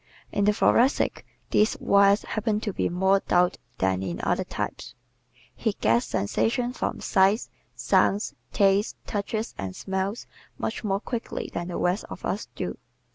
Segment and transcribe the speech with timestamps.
[0.31, 4.95] In the Thoracic these wires happen to be more taut than in the other types.
[5.53, 10.25] He gets sensations from sights, sounds, tastes, touches and smells
[10.57, 12.79] much more quickly than the rest of us do.